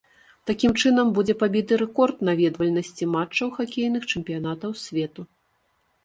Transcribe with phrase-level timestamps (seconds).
[0.49, 5.27] Такім чынам будзе пабіты рэкорд наведвальнасці матчаў хакейных чэмпіянатаў свету.